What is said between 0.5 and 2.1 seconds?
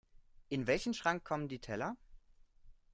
welchen Schrank kommen die Teller?